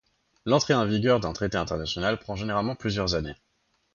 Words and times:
L'entrée 0.47 0.73
en 0.73 0.83
vigueur 0.87 1.19
d'un 1.19 1.31
traité 1.31 1.59
international 1.59 2.17
prend 2.17 2.35
généralement 2.35 2.73
plusieurs 2.73 3.13
années. 3.13 3.35